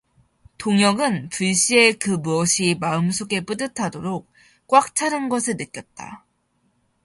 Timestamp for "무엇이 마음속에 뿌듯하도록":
2.09-4.27